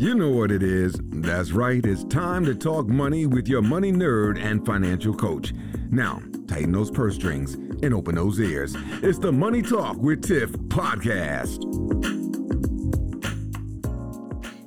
[0.00, 0.98] You know what it is.
[1.10, 1.84] That's right.
[1.84, 5.52] It's time to talk money with your money nerd and financial coach.
[5.90, 8.74] Now, tighten those purse strings and open those ears.
[9.02, 11.66] It's the Money Talk with Tiff podcast.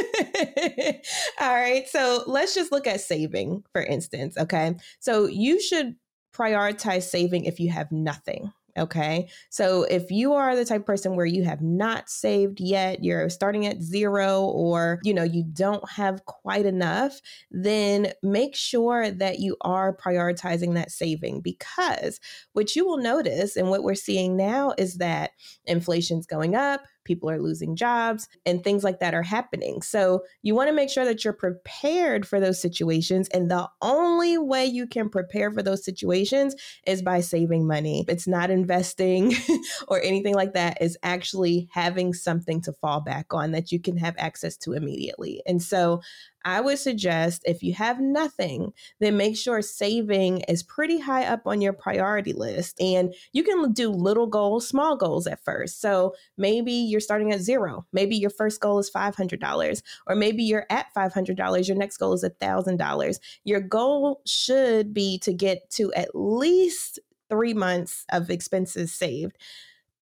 [1.40, 1.88] all right.
[1.88, 4.36] So let's just look at saving, for instance.
[4.36, 4.74] Okay.
[4.98, 5.94] So you should
[6.34, 8.52] prioritize saving if you have nothing.
[8.78, 9.28] Okay.
[9.50, 13.28] So if you are the type of person where you have not saved yet, you're
[13.28, 19.40] starting at zero, or, you know, you don't have quite enough, then make sure that
[19.40, 22.20] you are prioritizing that saving because
[22.52, 25.32] what you will notice and what we're seeing now is that
[25.64, 29.80] inflation's going up, people are losing jobs, and things like that are happening.
[29.82, 33.28] So you want to make sure that you're prepared for those situations.
[33.30, 36.54] And the only way you can prepare for those situations
[36.86, 38.04] is by saving money.
[38.06, 39.34] It's not investing
[39.88, 43.96] or anything like that, is actually having something to fall back on that you can
[43.96, 45.42] have access to immediately.
[45.46, 46.02] And so
[46.48, 51.42] I would suggest if you have nothing, then make sure saving is pretty high up
[51.46, 52.80] on your priority list.
[52.80, 55.82] And you can do little goals, small goals at first.
[55.82, 57.84] So maybe you're starting at zero.
[57.92, 61.68] Maybe your first goal is $500, or maybe you're at $500.
[61.68, 63.18] Your next goal is $1,000.
[63.44, 69.36] Your goal should be to get to at least three months of expenses saved.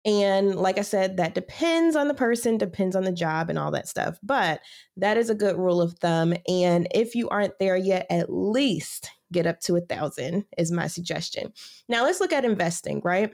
[0.05, 3.71] And like I said, that depends on the person, depends on the job and all
[3.71, 4.19] that stuff.
[4.23, 4.61] But
[4.97, 6.35] that is a good rule of thumb.
[6.49, 10.89] And if you aren't there yet, at least get up to a thousand is my
[10.89, 11.53] suggestion.
[11.89, 13.31] Now let's look at investing, right?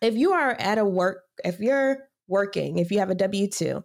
[0.00, 3.82] If you are at a work, if you're working, if you have a W 2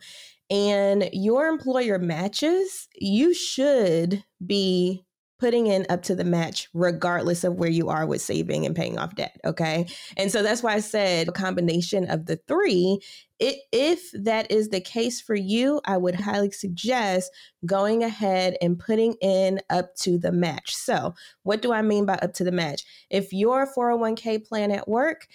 [0.49, 5.05] and your employer matches, you should be
[5.43, 8.97] putting in up to the match regardless of where you are with saving and paying
[8.97, 9.85] off debt okay?
[10.15, 13.01] And so that's why i said a combination of the three.
[13.39, 17.29] It, if that is the case for you i would highly suggest
[17.65, 20.73] going ahead and putting in up to the match.
[20.73, 22.83] So what do i mean by up to the match?
[23.09, 25.27] If your 401k plan at work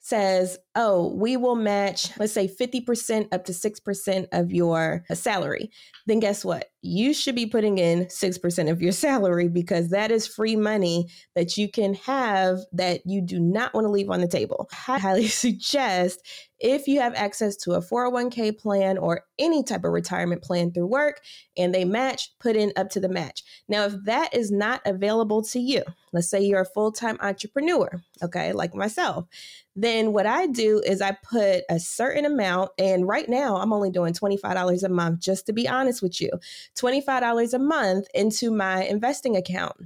[0.00, 5.70] says, oh, we will match, let's say 50% up to 6% of your uh, salary,
[6.06, 6.70] then guess what?
[6.80, 11.56] You should be putting in 6% of your salary because that is free money that
[11.56, 14.68] you can have that you do not want to leave on the table.
[14.88, 16.20] I highly suggest
[16.62, 20.86] if you have access to a 401k plan or any type of retirement plan through
[20.86, 21.20] work
[21.56, 23.42] and they match, put in up to the match.
[23.68, 25.82] Now, if that is not available to you,
[26.12, 29.26] let's say you're a full time entrepreneur, okay, like myself,
[29.74, 33.90] then what I do is I put a certain amount, and right now I'm only
[33.90, 36.30] doing $25 a month, just to be honest with you,
[36.76, 39.76] $25 a month into my investing account.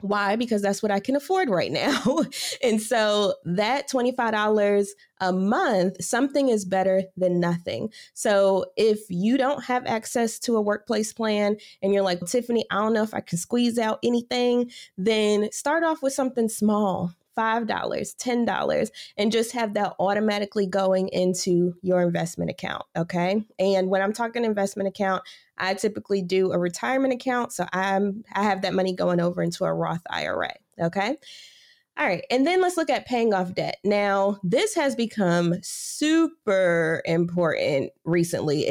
[0.00, 0.36] Why?
[0.36, 2.24] Because that's what I can afford right now.
[2.62, 4.88] and so that $25
[5.20, 7.90] a month, something is better than nothing.
[8.12, 12.76] So if you don't have access to a workplace plan and you're like, Tiffany, I
[12.76, 17.14] don't know if I can squeeze out anything, then start off with something small.
[17.36, 22.84] $5, $10, and just have that automatically going into your investment account.
[22.96, 23.44] Okay.
[23.58, 25.22] And when I'm talking investment account,
[25.58, 27.52] I typically do a retirement account.
[27.52, 30.54] So I'm I have that money going over into a Roth IRA.
[30.80, 31.16] Okay.
[31.98, 32.24] All right.
[32.30, 33.78] And then let's look at paying off debt.
[33.82, 38.66] Now, this has become super important recently,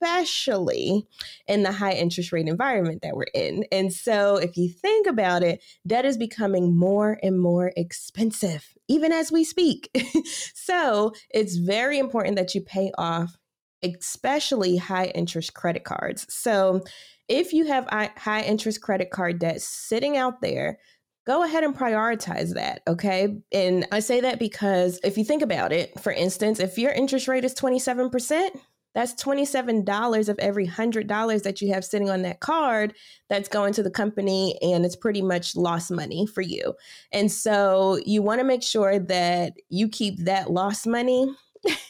[0.00, 1.06] especially
[1.46, 3.64] in the high interest rate environment that we're in.
[3.72, 9.12] And so, if you think about it, debt is becoming more and more expensive, even
[9.12, 9.90] as we speak.
[10.54, 13.36] so, it's very important that you pay off
[13.82, 16.26] especially high interest credit cards.
[16.32, 16.82] So,
[17.28, 17.86] if you have
[18.16, 20.78] high interest credit card debt sitting out there,
[21.26, 22.80] go ahead and prioritize that.
[22.88, 23.36] Okay.
[23.52, 27.28] And I say that because if you think about it, for instance, if your interest
[27.28, 28.48] rate is 27%,
[28.94, 32.94] that's $27 of every $100 that you have sitting on that card
[33.28, 36.74] that's going to the company and it's pretty much lost money for you.
[37.12, 41.30] And so you want to make sure that you keep that lost money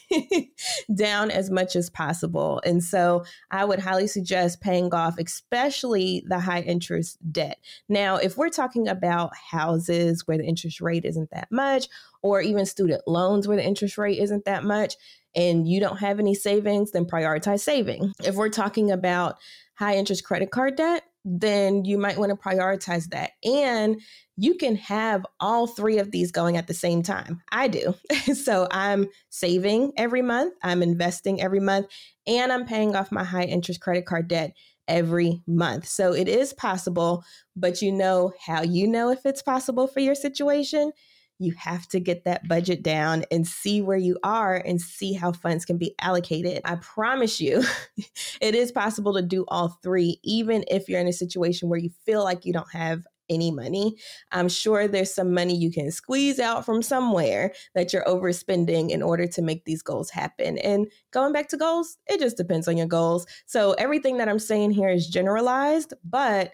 [0.95, 2.61] down as much as possible.
[2.65, 7.59] And so I would highly suggest paying off, especially the high interest debt.
[7.87, 11.87] Now, if we're talking about houses where the interest rate isn't that much,
[12.21, 14.95] or even student loans where the interest rate isn't that much,
[15.35, 18.11] and you don't have any savings, then prioritize saving.
[18.23, 19.37] If we're talking about
[19.75, 23.31] high interest credit card debt, then you might want to prioritize that.
[23.43, 24.01] And
[24.35, 27.41] you can have all three of these going at the same time.
[27.51, 27.93] I do.
[28.33, 31.87] so I'm saving every month, I'm investing every month,
[32.25, 34.53] and I'm paying off my high interest credit card debt
[34.87, 35.87] every month.
[35.87, 37.23] So it is possible,
[37.55, 40.91] but you know how you know if it's possible for your situation?
[41.39, 45.31] You have to get that budget down and see where you are and see how
[45.31, 46.61] funds can be allocated.
[46.65, 47.63] I promise you,
[48.41, 51.91] it is possible to do all three, even if you're in a situation where you
[52.05, 53.95] feel like you don't have any money.
[54.31, 59.01] I'm sure there's some money you can squeeze out from somewhere that you're overspending in
[59.01, 60.57] order to make these goals happen.
[60.57, 63.25] And going back to goals, it just depends on your goals.
[63.45, 66.53] So everything that I'm saying here is generalized, but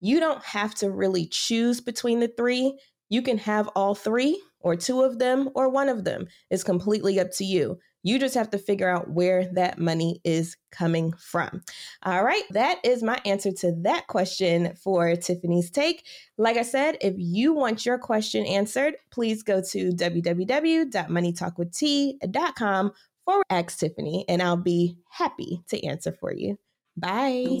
[0.00, 2.78] you don't have to really choose between the three.
[3.14, 6.26] You can have all three, or two of them, or one of them.
[6.50, 7.78] It's completely up to you.
[8.02, 11.62] You just have to figure out where that money is coming from.
[12.02, 16.04] All right, that is my answer to that question for Tiffany's Take.
[16.38, 22.92] Like I said, if you want your question answered, please go to www.moneytalkwitht.com
[23.24, 26.58] forward ask Tiffany, and I'll be happy to answer for you.
[26.96, 27.60] Bye.